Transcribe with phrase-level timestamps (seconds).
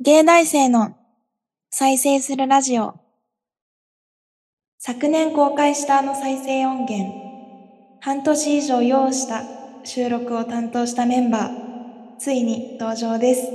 [0.00, 0.96] 芸大生の
[1.70, 2.94] 再生するラジオ。
[4.78, 7.10] 昨年公開したあの再生音源
[8.02, 9.44] 半年以上要した
[9.84, 13.48] 収録を担当したメンバーついに登場です。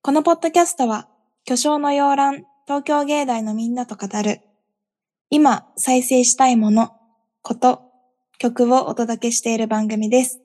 [0.00, 1.06] このポッドキャストは
[1.44, 4.40] 巨匠の洋蘭東京芸大のみんなと語る
[5.28, 6.96] 今再生したいもの、
[7.42, 7.89] こと、
[8.40, 10.40] 曲をお届けしている番組です。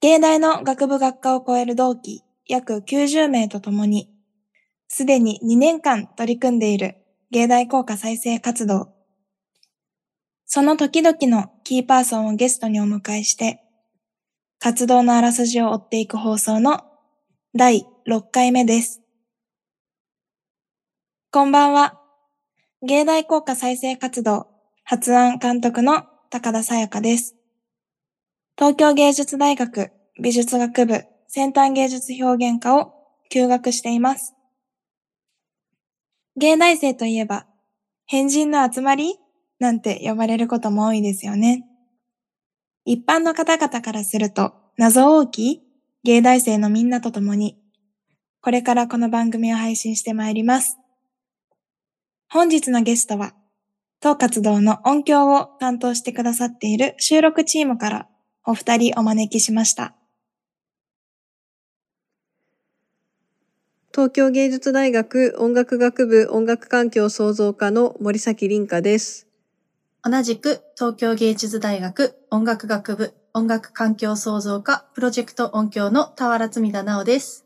[0.00, 4.08] 芸大の学部学科を超える同期約90名とともに、
[4.86, 6.98] すでに2年間取り組んでいる
[7.32, 8.94] 芸大効果再生活動。
[10.46, 13.64] その時々のキーパーソンをゲストにお迎えして、
[14.60, 16.84] 活動のあらすじを追っていく放送の
[17.56, 19.02] 第6回目です。
[21.32, 22.00] こんばんは。
[22.86, 24.46] 芸大効果再生活動
[24.84, 27.34] 発案監督の高田沙耶香です。
[28.56, 29.90] 東京芸術大学
[30.22, 32.92] 美術学部先端芸術表現科を
[33.30, 34.32] 休学しています。
[36.36, 37.46] 芸大生といえば、
[38.06, 39.16] 変人の集まり？
[39.58, 41.64] なんて呼ばれることも多いですよね。
[42.84, 45.62] 一般の方々からすると謎大き？
[46.04, 47.58] 芸大生のみんなと共に、
[48.40, 50.78] これからこの番組を配信してまいります。
[52.28, 53.34] 本日のゲストは、
[54.00, 58.08] 当活動の音響を担当してくださっている収録チームから
[58.46, 59.94] お二人お招きしました。
[63.92, 69.28] 東京芸術大学音楽学部音楽環境創造科の森崎凛香です。
[70.02, 77.44] 同じく東京芸術大学音楽学部音楽環境創造科プロジェクト音響の田原積田直です。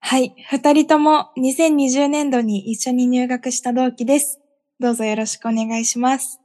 [0.00, 4.40] はい、二人とも2020年度に一緒に入学した同期です。
[4.80, 6.40] どうぞよろしくお願いします。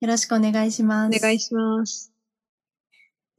[0.00, 1.16] よろしくお願いします。
[1.16, 2.12] お願いします。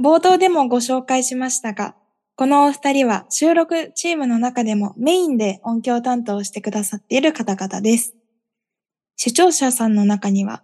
[0.02, 1.96] 冒頭でもご紹介しましたが、
[2.36, 8.16] このお二人は収録チームの中でもメインで音響担当をしてくださっている方々です。
[9.18, 10.64] 視聴者さんの中には、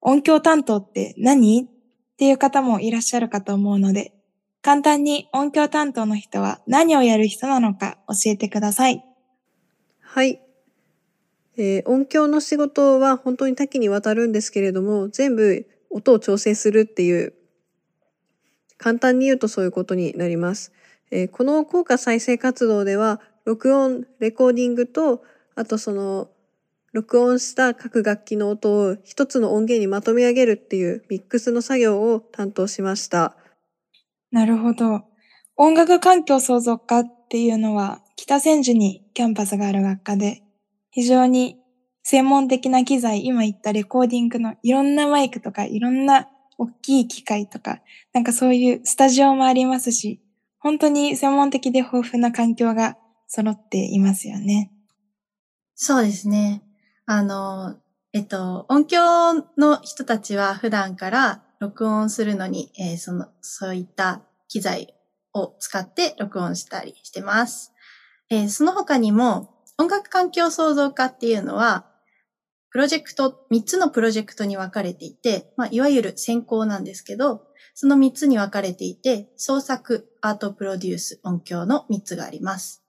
[0.00, 1.66] 音響担当って何っ
[2.16, 4.12] ていう方もいらっしゃるかと思うので、
[4.62, 9.04] 簡単に音響担当の人は何をやる人なのか教えてください。
[10.00, 10.40] はい。
[11.58, 17.34] えー音響の仕事は本当に多岐にわたるんですけれども、全部音を調整するっていう、
[18.78, 20.72] 簡単に言うとそういうことになります。
[21.10, 25.24] えーこの効果再生活動では、録音、レコーディングと、
[25.56, 26.30] あとその、
[26.92, 33.36] 録音した各楽器の音を一つの音源にまとめ上げるっていうミックスの作業を担当しました。
[34.30, 35.02] なるほど。
[35.56, 40.42] 音楽環境創造科っていうのは北千住にキャンパスがある学科で
[40.90, 41.58] 非常に
[42.02, 46.28] 専門的な機材、今言ったレコーディングのいろんなマイクとかいろんな
[46.58, 47.80] 大きい機械とか
[48.12, 50.20] なんかそういうスタジオもありますし
[50.58, 52.96] 本当に専門的で豊富な環境が
[53.28, 54.72] 揃っていますよね。
[55.74, 56.62] そうですね。
[57.06, 57.76] あの、
[58.12, 64.94] えっと、音響の人たちは普段から録音するのに、えーその、そういった機材
[65.34, 67.72] を使って録音したりしてます。
[68.30, 71.86] えーその他にも、音楽環境創造化っていうのは、
[72.70, 82.82] プロジェクト、3つのプロジェクトに分かれていて、まあ、いわゆる専攻なんですけど、その3つに分かれていて、創作、アートプロデュース、音響の3つがあります。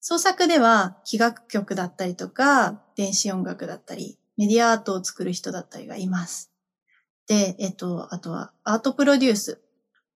[0.00, 6.52] 創作では、器楽曲だったりとか、電子音楽だったり、メディアアートを作る人だったりがいます。
[7.28, 9.60] で、えっと、あとは、アートプロデュース。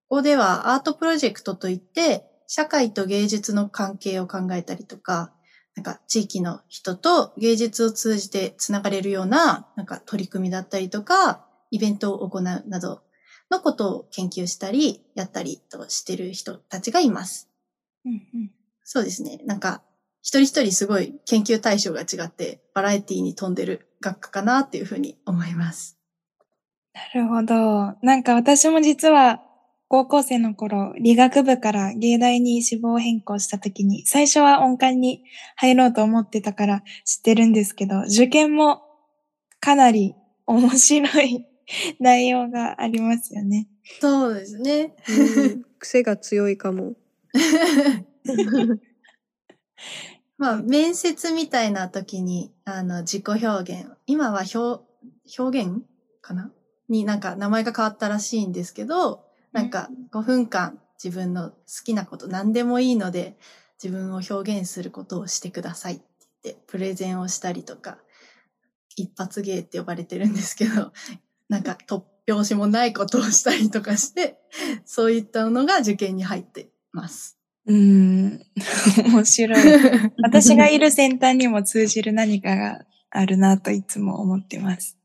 [0.08, 5.32] ここでは、アートプロジェクトといって、社会と芸術の関係を考えたりとか、
[5.74, 13.02] なんか地域の人と芸術を通じてつながれるような、なんか取り組みだったりとか、イベントを行うなど
[13.50, 17.48] のことを研究したり、やったりとしてる人たちがいます。
[18.04, 18.50] うんうん
[18.84, 19.40] そうですね。
[19.46, 19.82] なんか、
[20.22, 25.98] 一人一人すごい研究対象が違って、バラエティに富んでる学科かなっていうふうに思います。
[26.92, 27.96] なるほど。
[28.02, 29.40] なんか私も実は
[29.92, 35.22] 高校生の頃、理学部から芸大に志望変更した時に、最初は音感に
[35.54, 38.80] 入ろうと思ってたから知ってるんですけど、受験も
[39.60, 40.14] かなり
[40.46, 41.46] 面白い
[42.00, 43.68] 内容がありますよね。
[44.00, 44.94] そうですね。
[45.10, 46.94] うん癖が強いかも。
[50.38, 54.82] まあ、面接みたいな時に、あの、自己表現、今は表、
[55.38, 55.82] 表現
[56.22, 56.50] かな？
[56.88, 63.36] になんか名前が変わったらしいんですけど、なんか5分間自分の好きなこと何でもいいので
[63.82, 66.04] 自分を表現することをしてくださいって
[66.44, 67.98] 言ってプレゼンをしたりとか
[68.96, 70.92] 一発芸って呼ばれてるんですけど
[71.48, 74.38] なんか突拍子もないことをしたりとかして、
[74.84, 77.38] そういったのが受験に入ってます。
[77.66, 78.40] うん。
[79.04, 80.12] 面白い。
[80.22, 84.96] 私がいる先端にも通じる何かがあるなといつも思ってます。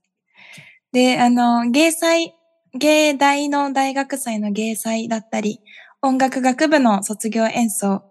[0.91, 2.33] で、あの、芸祭、
[2.73, 5.61] 芸大の大学祭の芸祭だったり、
[6.01, 8.03] 音楽学部の卒業演奏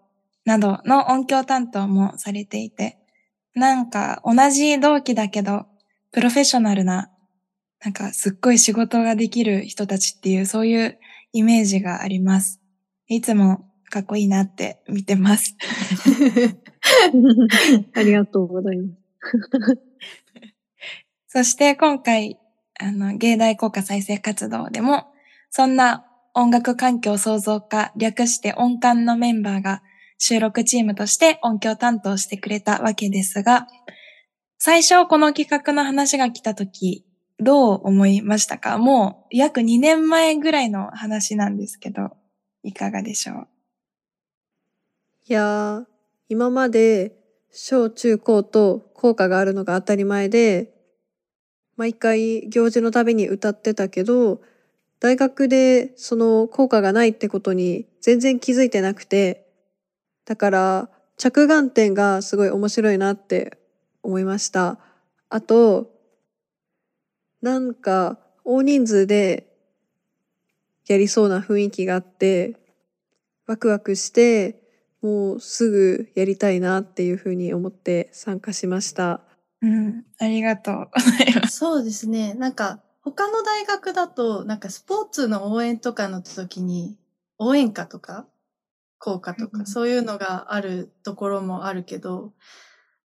[0.45, 2.99] などの音響担当もされていて、
[3.55, 5.67] なんか同じ同期だけど、
[6.13, 7.11] プロフェッショナルな、
[7.85, 10.99] なんかすっごい仕事ができる人たちっていう、そういう
[11.33, 12.61] イメージがあります。
[13.09, 15.57] いつもかっこいいなって見てます。
[17.95, 19.07] ありがとうございます。
[21.29, 22.39] そして今回、
[22.79, 25.07] あの、芸大効果再生活動でも、
[25.51, 29.83] そんな音楽環境創造課、略して音感のメンバーが
[30.19, 33.67] 収録チームとして音響担当してくれたわけですが、
[34.59, 37.07] 最初この企画の話が来たとき、
[37.39, 38.79] どう思いましたか？
[38.79, 42.17] もう約2年前ぐらいの話なんですけど、
[42.63, 43.49] いかがでしょう？
[45.27, 45.85] いやー、
[46.29, 47.13] 今まで
[47.51, 50.73] 小中高と校歌があるのが当たり前で、
[51.77, 54.41] 毎回行事のたびに歌ってたけど、
[55.01, 59.47] 大学でその校歌がないってことに全然気づいてなくて、
[60.25, 63.59] だから着眼点がすごい面白いなって
[64.03, 64.79] 思いました。
[65.29, 65.91] あと、
[67.43, 69.47] なんか大人数で
[70.87, 72.57] やりそうな雰囲気があって、
[73.47, 74.63] ワクワクして、
[75.03, 79.26] もうすぐやりたいなっていうふうに思って参加しました。
[79.63, 81.59] うん、ありがとうございます。
[81.59, 82.35] そうですね。
[82.35, 86.99] なんか、他の大学だと、なんかスポーツの応援とかの時に、
[87.39, 88.27] 応援歌とか、
[88.99, 92.33] 校歌とか、うんそういうのがあるところもあるけど、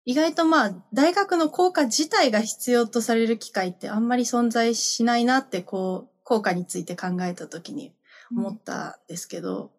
[0.03, 7.93] 意外とまあ、大学の校歌自体が必要とされる機会ってあんまり存在しないなって、こう、校歌について考えた時に
[8.35, 9.71] 思ったんですけど、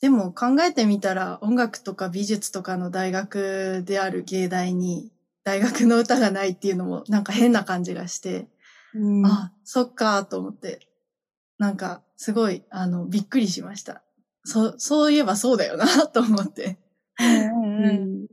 [0.00, 5.10] でも考えてみたら音楽とか美術とかの大学である芸大に
[5.48, 8.48] 大学の歌がないっていうのもなんか変な感じがして、
[8.94, 10.80] うんあ、そっかと思って、
[11.56, 14.02] なんかすごいあのびっくりしました。
[14.44, 16.78] そそういえばそうだよなと思って。
[17.18, 18.26] うん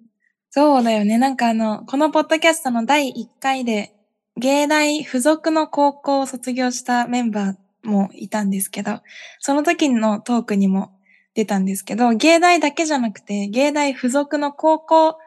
[0.49, 1.17] そうだよね。
[1.17, 3.93] なんかあの、このポッドキャストの第1回で、
[4.37, 9.01] 芸大付属の高校を卒業したメンバーもいたんですけど、
[9.39, 10.91] その時のトークにも
[11.33, 15.17] 出たんですけど、芸大だけじゃなくて、芸大付属の高校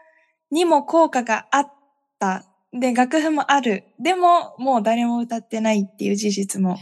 [0.51, 1.78] にも効果があった。
[2.73, 3.85] で、楽譜もある。
[3.99, 6.77] でも、もう誰も歌ってないっていう事実も、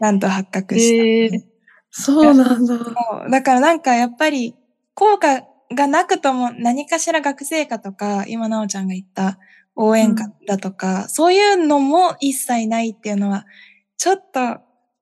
[0.00, 1.48] なんと発覚したんで。
[1.90, 2.78] そうなんだ。
[3.30, 4.54] だからなんかやっぱり
[4.94, 5.42] 効果
[5.74, 9.38] がなくとも何かしら学生歌とか、今なおちゃんが言った
[9.74, 13.44] 応援歌だとか、そういうのも一切ないっていうのは、
[13.96, 14.60] ちょっと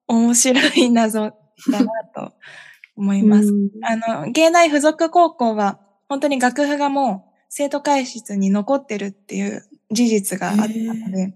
[0.08, 1.30] 面白い謎だ
[1.70, 2.32] なと
[2.96, 3.52] 思います。
[3.82, 11.34] あの、芸大附属高校は本当に楽譜がもう生徒会室に残ってるっていう事実があったので、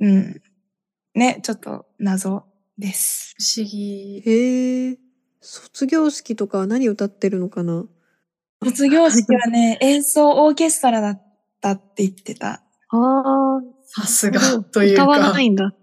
[0.00, 0.42] うん。
[1.14, 2.44] ね、ちょっと謎
[2.78, 3.34] です。
[3.38, 4.22] 不思議。
[4.24, 4.98] へえ、
[5.40, 7.84] 卒業式とかは何歌ってるのかな？
[8.64, 11.22] 卒業式はね、演奏オーケストラだっ
[11.60, 12.48] たって言ってた。
[12.48, 12.60] あ
[12.90, 15.40] あ、さすがというか歌わな。
[15.40, 15.74] いんだ。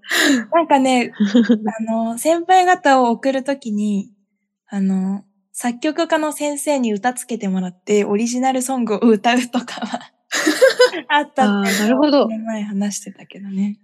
[0.52, 4.12] なんかね、 あの、先輩方を送るときに、
[4.68, 10.12] あの、作曲家の先生に歌つけてもらって、オリジナルソングを歌うとかは
[11.08, 13.78] あったってなるほど前話してたけどね。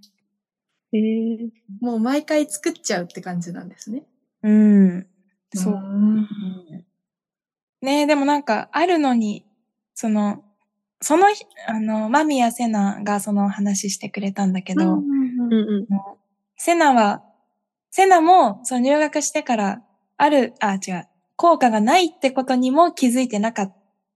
[0.91, 1.37] へえ。
[1.79, 4.03] もう毎回作っちゃうって感じなんですね。
[4.41, 5.07] うん。
[5.53, 5.73] そう。
[5.75, 6.27] ん
[7.81, 9.45] ねでもなんか、あるのに、
[9.93, 10.43] その、
[11.01, 15.87] その日、あの、マミヤセナがその話してくれたんだけど、うんうん。
[16.57, 17.23] セナは、
[17.91, 19.83] セナも、その入学してから、
[20.17, 21.07] ある、あ、違う、
[21.39, 23.75] 効果がないってことにも気づいてなかっ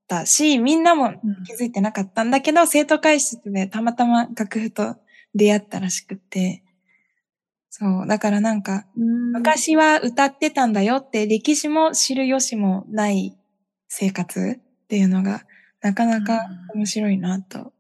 [0.10, 1.14] たし、みんなも
[1.48, 4.98] 気づいてなかったんだけど、生徒会室でたまたま楽譜と
[5.34, 6.64] 出会ったらしくて、
[7.70, 13.38] そう、だからなんか、昔は歌ってたんだよって歴史も知る由もない
[13.88, 15.46] 生活っていうのが、
[15.82, 16.42] なかなか
[16.76, 17.72] 面白いなと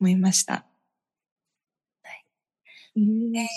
[0.00, 0.66] 思いました。
[2.96, 3.32] うん。
[3.32, 3.48] ね。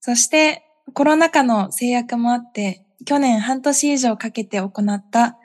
[0.00, 5.36] そして、コロナ禍の制約もあって、去年半年以上かけて行った、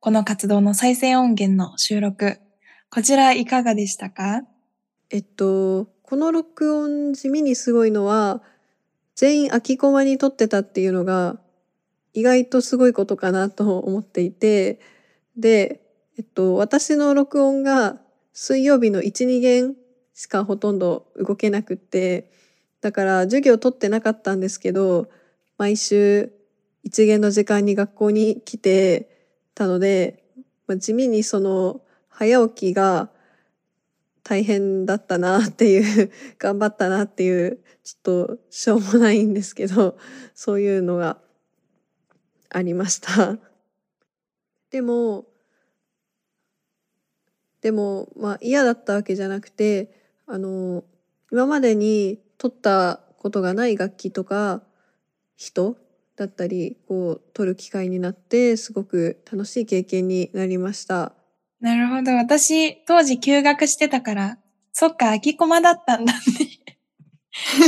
[0.00, 2.38] この活動の再生音源の収録。
[2.90, 4.42] こちらいかがでしたか？
[5.10, 8.42] えっと、この録音地味にすごいのは、
[9.14, 11.38] 全員空きコマに撮ってたっていうのが、
[12.12, 14.80] 意外とすごいことかなと思っていて、
[15.36, 15.80] で、
[16.18, 17.98] えっと、私の録音が
[18.34, 19.74] 水曜日の1、2弦
[20.12, 22.30] しかほとんど動けなくって、
[22.82, 25.08] だから授業取ってなかったんですけど、
[25.56, 26.32] 毎週
[26.86, 29.10] 一限の時間に学校に来て
[29.56, 30.22] たので、
[30.68, 33.10] まあ、地味にその早起きが
[34.22, 39.98] 大変だったなっていう 頑張ったなっていうちょっとしょうもないんですけど
[40.32, 41.18] そういうのが
[42.50, 43.36] ありました。
[44.70, 45.26] でも
[47.62, 49.90] でもまあ嫌だったわけじゃなくて
[50.26, 50.84] あの
[51.32, 54.62] 今までに取ったことがない楽器とか
[55.34, 55.76] 人
[56.16, 61.12] だったりこう取る機会になってすごく楽しい経験になりました。
[61.60, 62.12] なるほど。
[62.12, 64.38] 私、当時休学してたから、
[64.72, 66.20] そっか、空き駒だったんだね。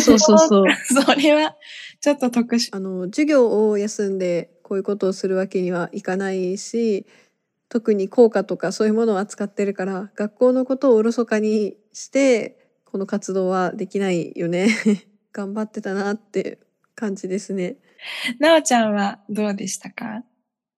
[0.02, 0.64] そうそうそう。
[1.04, 1.56] それは、
[2.00, 2.68] ちょっと特殊。
[2.72, 7.06] あの、授業を休んで、こういうことをするわけにはいかないし、
[7.70, 14.68] 特に効果とかそういうものを扱ってるから、学校のことをおろそかにして、この活動はできないよね。
[15.32, 16.58] 頑張ってたなって
[16.94, 17.76] 感じですね。
[18.38, 20.22] なおちゃんはどうでしたか？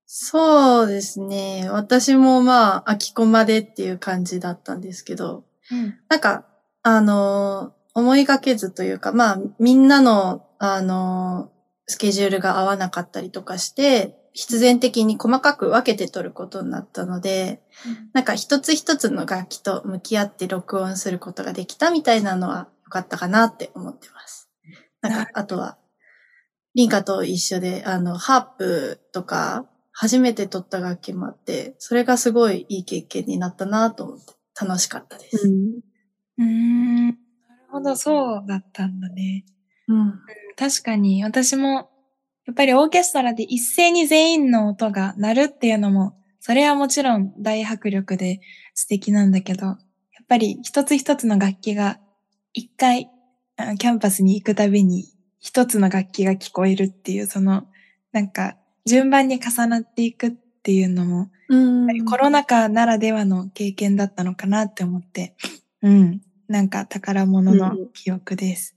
[0.05, 1.69] そうですね。
[1.69, 6.45] 私もまあ、空きコマでっていう感じだったんですけど、うん、なんか、
[6.83, 11.51] あの、思いがけずというか、まあ、みんなの、あの、
[11.87, 24.49] スケジュールが合わなかったりとかして、必然的に細かく分けて取ることになったので、うん、なんか一つ一つの楽器と向き合って録音することができたみたいなのは良かったかなって思ってます。
[25.01, 25.77] なんか、あとは、
[26.73, 35.47] リンカと一緒で、あの、ハープとか、初めて撮った楽器もあって、それがすごいいい経験になったなと思って楽しかったです。
[36.37, 37.07] うん。
[37.07, 37.17] なる
[37.69, 39.45] ほど、そうだったんだね。
[39.87, 40.13] うん。
[40.55, 41.89] 確かに、私も、
[42.47, 48.39] やっぱりオーケストラで一斉に全員の音が鳴るっていうのも、それはもちろん大迫力で
[48.73, 49.77] 素敵なんだけど、やっ
[50.27, 51.99] ぱり一つ一つの楽器が
[52.53, 53.09] 一回
[53.77, 55.05] キャンパスに行くたびに
[55.41, 57.67] 一つの楽器が聞こえるっていう、その、
[58.13, 58.55] なんか
[58.85, 61.29] 順番に重なっていくっていうのも、
[62.07, 65.35] コロナ禍ならではの経験だったのかなって思って、
[65.81, 68.75] うん、なんか宝物の記憶です。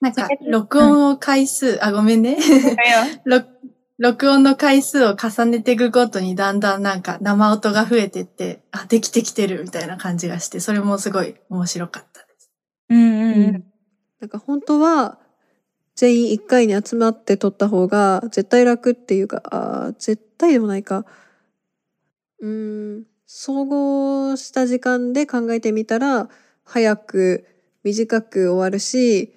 [0.00, 2.38] なんか、録音を回数、うん、あ、ごめんね。
[3.98, 12.50] 録音の回数を重ねていくごとにだんだんなんか生音が増えてって、あ、できてきてるみたいな感じがして、それもすごい面白かったです。
[12.90, 13.64] うんうん、うん。
[14.20, 15.18] なんか本当は、
[15.94, 21.04] 全員一回に集まって撮った方が絶対楽っていうか、あ絶対でもないか。
[22.40, 26.28] うん、総合した時間で考えてみたら、
[26.64, 27.46] 早く
[27.82, 29.34] 短く終わるし、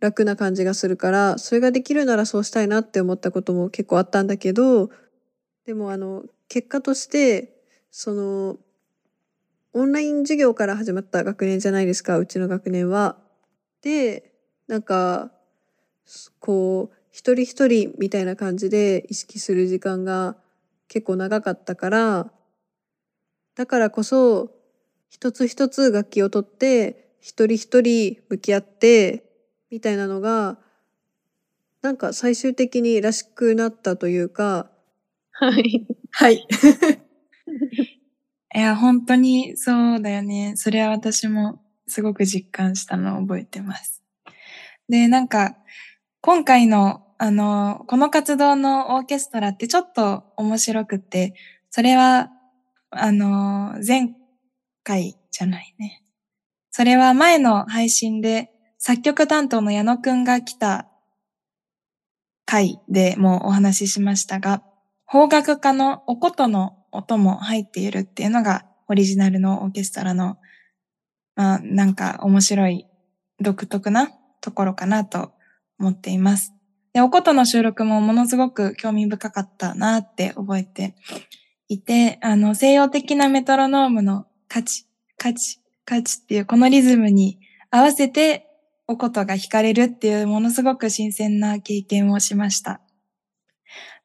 [0.00, 4.90] 楽な感じがするから、それができるならそうしたいなって思ったことも結構あったんだけど、
[5.66, 7.54] でもあの、結果として、
[7.90, 8.58] その、
[9.72, 13.23] オンライン授業から始まった学年じゃないですか、うちの学年は。
[13.84, 14.32] で、
[14.66, 15.30] なんか、
[16.40, 20.36] こう一人一人みたいな感じで意識する時間が
[20.88, 22.30] 結構長かったから
[23.54, 24.50] だからこそ
[25.08, 29.24] 一つ一つ楽器を取って一人一人向き合って
[29.70, 30.58] みたいなのが
[31.80, 34.70] なんか最終的にらしくなったというか。
[35.32, 35.86] はい。
[36.10, 36.46] はい。
[38.54, 40.54] いや本当にそうだよね。
[40.56, 44.02] それは私もすごく実感したのを覚えてます
[44.88, 45.56] でなんか
[46.26, 51.34] 今回の、あの、この活動のオーケストラってちょっと面白くて、
[51.68, 52.30] それは、
[52.90, 54.14] あの、前
[54.84, 56.02] 回じゃないね。
[56.70, 60.88] それは前の配信で作曲担当の矢野くんが来た
[62.46, 64.62] 回でもお話ししましたが、
[65.06, 70.38] 邦楽家のお琴の音も入っているっていうのがオリジナルのオーケストラの、
[71.36, 72.86] まあ、なんか面白い
[73.40, 74.10] 独特な
[74.40, 75.32] ところかなと
[75.78, 76.52] 思っています。
[76.92, 80.94] で、おことの収録もものすごく興味深かったなって覚えて
[81.68, 84.86] いて、あの、西洋的なメトロノームのカチ、
[85.18, 87.38] カチ、カチっていうこのリズムに
[87.70, 88.46] 合わせて
[88.86, 92.80] おことが弾かれるっていうものすごく新鮮な経験をしました。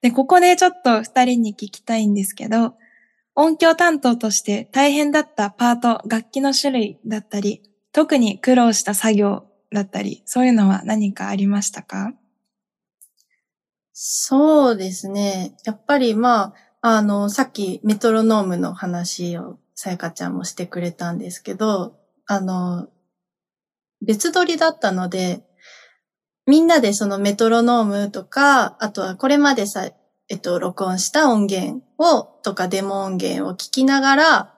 [0.01, 2.75] で、ここでちょっと二人に聞きたいんですけど、
[3.41, 7.61] 音響担当として大変だったパート、楽器の種類だったり、
[7.93, 12.11] 特に苦労した作業だったり、そういうのは何かありましたか？
[13.93, 15.55] そうですね。
[15.63, 21.95] やっぱりまあ、あの、さっきメトロノームの話をさやかちゃんもしてくれたんですけど、
[22.27, 22.89] あの、
[24.05, 25.45] 別撮りだったので、
[26.45, 29.89] みんなでそのメトロノームとか、あとはこれまでさ、
[30.29, 34.55] えっと、録音した音源を、とかデモ音源を聞きながら、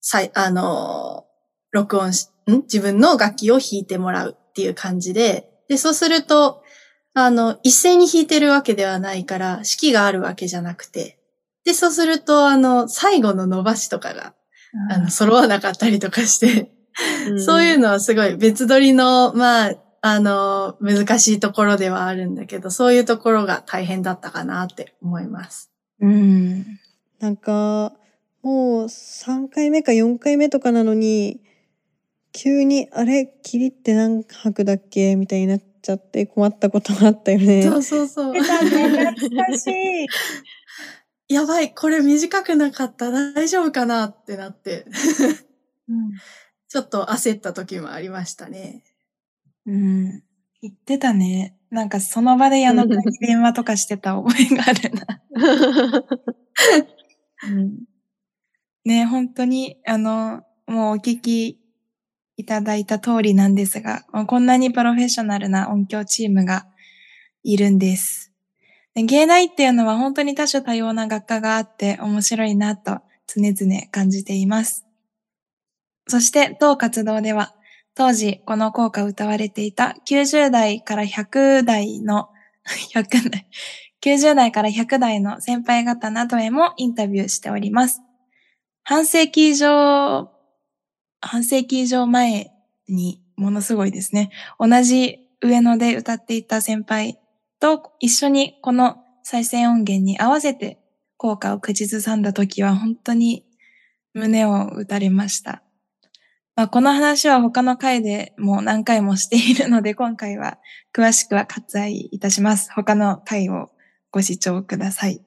[0.00, 1.26] さい、あの、
[1.72, 2.62] 録音し、ん？
[2.62, 6.62] 自分の楽器を弾いてもらうっていう感じで、で、そうすると、
[7.12, 11.18] あの、一斉に弾いてるわけではないから、式があるわけじゃなくて、
[11.64, 14.34] で、そうすると、あの、最後の伸ばしとかが、
[14.90, 16.72] あの、揃わなかったりとかして。
[17.44, 25.70] そういうのはすごい別撮りの、まあ、あの、難しいところではあるんだけど、そういうところが大変だったかなって思います。
[26.00, 26.64] うん。
[27.18, 27.92] なんか、
[28.42, 31.40] もう3回目か4回目とかなのに、
[32.32, 37.62] 急に、あれ、霧って何泊だっけみたいになっちゃって困ったことがあったよね。
[37.62, 38.34] そうそうそう。
[38.34, 39.66] 懐かし
[41.28, 41.34] い。
[41.34, 43.10] やばい、これ短くなかった？
[43.10, 44.04] 大丈夫かな？
[44.04, 44.86] ってなって
[45.88, 46.12] うん、
[46.68, 48.82] ちょっと焦った時もありましたね。
[49.68, 50.22] うん。
[50.62, 51.54] 言ってたね。
[51.70, 55.22] なんかその場で矢野くんに電話とかしてた覚えがあるな。
[57.50, 57.84] うん、
[58.84, 61.60] ね本当に、あの、もうお聞き
[62.36, 66.66] いただいた通りなんですが、こんなにプロフェッショナルな音響チームが
[67.42, 68.32] いるんです。
[68.94, 74.86] 芸大っていうのは本当に多種多様な学科があって面白いなと常々感じています。
[76.08, 77.54] そして当活動では
[77.98, 82.28] 当時この効果を歌われていた90代から100代の
[82.94, 83.48] 100代
[84.00, 88.00] 90代から100代の先輩方などへもインタビューしております。
[88.84, 90.30] 半世紀以上、
[91.20, 92.52] 半世紀以上前
[92.88, 94.30] にものすごいですね。
[94.60, 97.18] 同じ上野で歌っていた先輩
[97.58, 100.78] と一緒にこの再生音源に合わせて
[101.16, 103.44] 効果を口ずさんだ時は本当に
[104.14, 105.64] 胸を打たれました。
[106.58, 110.58] まあ、この話は他の回でもう何回もしているので今回は
[110.92, 112.72] 詳しくは割愛いたします。
[112.74, 113.70] 他の回を
[114.10, 115.22] ご視聴ください。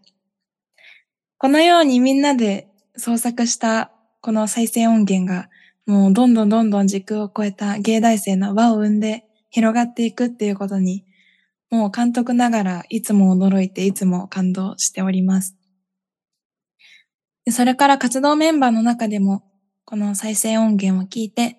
[1.38, 5.48] このようにみんなで創作したこの再生音源が
[5.86, 11.06] もうどんどんどんどん時空を超えた芸大生の輪を生んで広がっていくっていうことに
[11.70, 15.56] もう監督ながらいつも驚いていつも感動しております。
[17.50, 19.44] それから活動メンバーの中でも、
[19.91, 21.58] この再生音源を聞いて、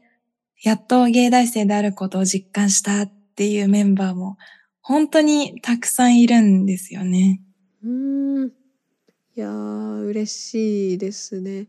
[0.62, 4.38] やっと芸大生であることを実感したっていうメンバーも
[4.80, 7.42] 本当にたくさんいるんですよね。
[7.84, 8.46] うん。
[8.46, 8.50] い
[9.34, 11.66] やー、嬉しいですね。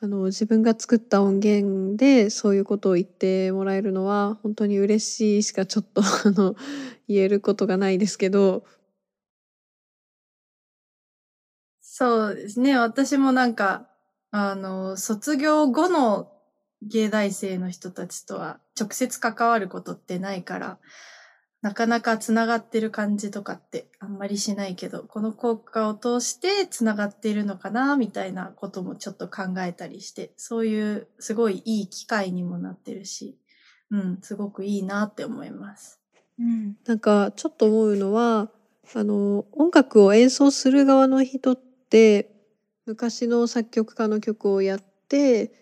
[0.00, 6.56] あの自分が作った音源でそういうことを言ってもらえるのは本当に嬉しいしかちょっと あの
[7.06, 8.64] 言えることがないですけど
[11.80, 13.88] そうですね私もなんか
[14.38, 16.30] あの卒業後の
[16.82, 20.78] 芸大生の人たちとは直接関わることってないから
[21.62, 33.36] なかなかつながってる感じとかってあんまりしないけど、この効果を通してつながっているのかな、みたいなこともちょっと考えたりして、そういうすごいいい機会にもなってるし、
[33.90, 36.00] うん、すごくいいなって思います。
[36.38, 38.50] うん、なんかちょっと思うのは、
[38.94, 42.35] あの、音楽を演奏する側の人って、
[42.86, 45.52] 昔の作曲家の曲をやって、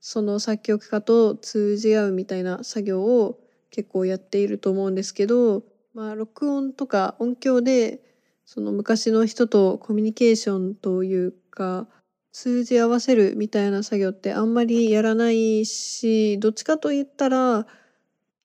[0.00, 5.62] その作曲家と通じ合うみたいな作業を結構やっていると思うんですけど、
[5.94, 8.00] まあ、録音とか音響で
[8.44, 11.88] その昔の人とコミュニケーションというか
[12.32, 17.66] 通じ合わせるみたいな作業ってあんまりやらないしどっちかといったら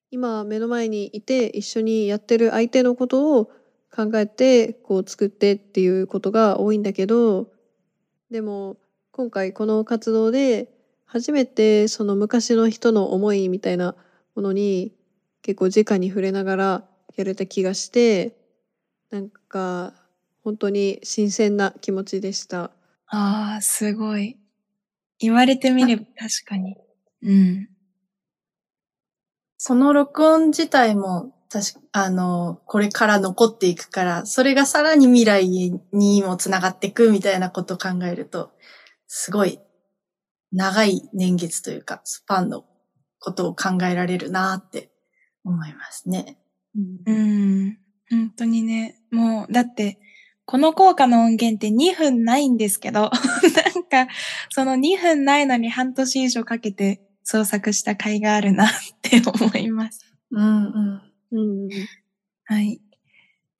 [0.09, 3.45] 今目の前にいて一緒にやってる相手のことを
[3.95, 7.51] 考えてこう作ってっていうことが多いんだけど
[8.34, 8.78] でも
[9.12, 10.67] 今回この活動で
[11.06, 13.96] 初めてその昔の人の思いみたいな
[14.34, 14.91] ものに
[15.43, 16.84] 結構直に触れながら
[17.15, 18.36] やれた気がして
[19.12, 19.93] なんか
[20.43, 22.72] 本当に新鮮な気持ちでした。
[23.06, 24.36] ああ、すごい。
[25.19, 26.76] 言われてみれば確かに。
[27.22, 27.69] うん。
[29.60, 35.47] その録音自体も、確か、あの、これから残っていくから、それがさらに未来
[35.91, 38.51] にもつながっていくみたいなことを考えると、
[39.05, 39.59] すごい
[40.51, 42.65] 長い年月というか、スパンの
[43.19, 44.89] ことを考えられるなって
[45.43, 46.39] 思いますね。
[47.05, 47.77] うん、
[48.09, 49.99] 本当にね、もう、だって、
[50.45, 53.11] この効果の音源って2分ないんですけど、
[53.75, 54.11] なんか、
[54.49, 58.69] その2分ないのに半年以上かけて創作した甲斐があるなっ
[59.03, 59.99] て思います。
[60.31, 61.12] うんうん。
[61.34, 61.69] うん、
[62.46, 62.80] はい。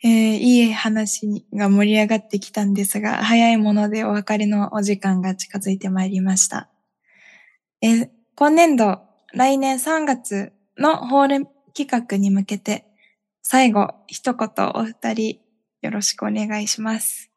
[0.04, 6.70] えー、いい話が盛り上がってきたんですが、早いものでお別れのお時間が近づいてまいりました。
[7.82, 9.02] えー、今年度、
[9.34, 12.86] 来年3月のホール企画に向けて、
[13.42, 15.40] 最後、一言お二人
[15.82, 17.32] よろしくお願いします。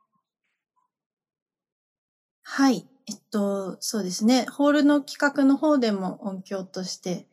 [2.43, 2.87] はい。
[3.09, 4.45] えっと、そうですね。
[4.47, 7.27] ホールの企画の方でも音響として、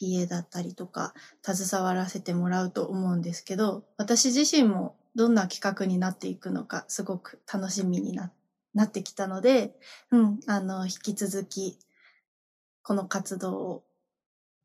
[0.00, 8.30] PA だったりとか、携わらせてもらうと思うんですけど、私自身もどんな企画になっていくのか、すごく楽しみにな
[8.76, 9.74] なってきたので、
[10.10, 11.78] うん、あの、引き続き、
[12.82, 13.84] この活動を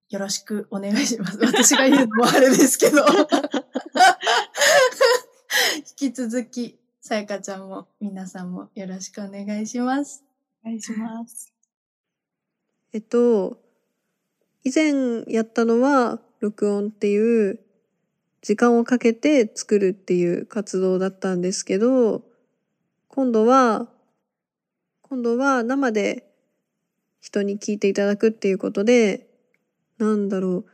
[0.09, 1.37] よろしくお願いします。
[1.41, 3.05] 私が言うのもあれですけど。
[5.77, 10.25] 引き続き、さやかちゃんも皆さんもよろしくお願いします。
[10.63, 11.53] お願いします。
[12.91, 13.57] えっと、
[14.63, 17.59] 以前やったのは、録音っていう、
[18.41, 22.23] 時間をかけて作るっていう活動だったんですけど、
[23.07, 23.87] 今度は、
[25.03, 26.31] 今度は生で
[27.19, 29.27] 人に聞いていただくっていうことで、
[29.99, 30.65] なんだろ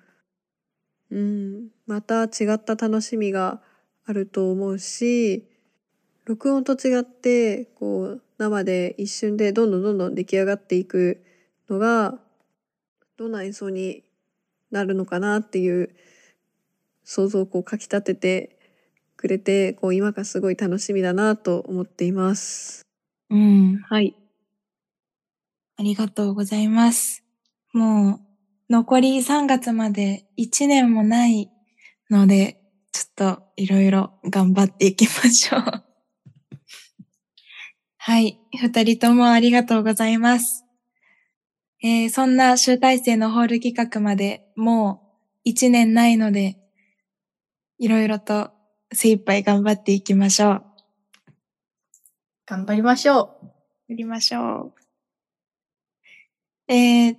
[1.11, 1.17] う。
[1.17, 3.61] うん、また違った楽しみが
[4.05, 5.45] あると思うし、
[6.25, 11.21] 録音と違って、こう、生で一瞬でどんどんどんどん出来上がっていく
[11.69, 12.19] のが、
[13.17, 14.03] どんな演奏に
[14.69, 15.89] なるのかなっていう
[17.03, 18.59] 想像をこうかき立てて
[19.15, 22.83] くれて、こう今がすごい楽しみだなと思っています。
[23.31, 23.77] うん。
[23.77, 24.15] はい。
[25.77, 27.23] ありがとうございます。
[27.73, 28.19] もう、
[28.69, 31.49] 残り3月まで1年もない
[32.11, 35.63] ので、ちょっといろいろ頑張っていきましょう。
[37.97, 38.39] はい。
[38.59, 40.66] 二人ともありがとうございます。
[41.83, 45.01] えーそんな集大成のホール企画までも
[45.45, 46.57] う1年ないので、
[47.77, 48.51] いろいろと
[48.91, 50.63] 精一杯頑張っていきましょう。
[52.45, 53.45] 頑張りましょう。
[53.89, 54.73] やりましょ
[56.67, 56.73] う。
[56.73, 57.15] えー、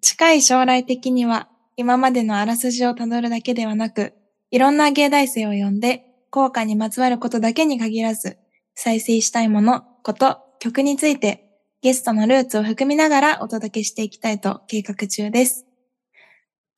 [0.00, 4.14] 近い将来的には、今までのあらすじをたどるだけではなく、
[4.50, 8.38] いろんな芸大生を呼んで、効果にまつわることだけに限らず、
[8.74, 11.51] 再生したいもの、こと、曲について、
[11.82, 15.66] ゲストのルーツを含みながらお届けしていきたいと計画中です。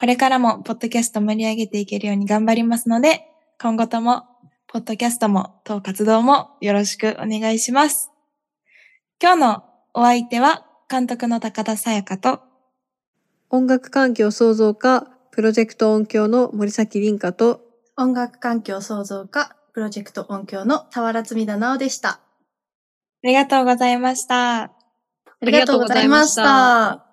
[0.00, 3.26] これからも、ポッドキャスト盛り上げていけるように頑張りますので、
[3.60, 4.24] 今後とも、
[4.66, 8.10] ポッドキャストも、当活動もよろしくお願いします。
[9.22, 9.64] 今日の
[9.94, 12.40] お相手は監督の高田沙耶香と
[13.48, 17.60] 音楽環境創造課プロジェクト音響の森崎凛香と
[17.96, 22.10] 音楽環境創造課、プロジェクト音響の田原積田直でした。
[22.10, 22.20] あ
[23.22, 24.73] りがとうございました。
[25.42, 27.04] ありがとうございました。